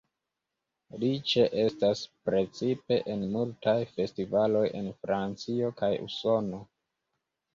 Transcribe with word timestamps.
Li 1.01 1.09
ĉeestas 1.31 1.99
precipe 2.29 2.97
en 3.15 3.25
multaj 3.35 3.75
festivaloj 3.97 4.63
en 4.79 4.89
Francio 5.05 5.69
kaj 5.83 5.91
Usono. 6.09 6.65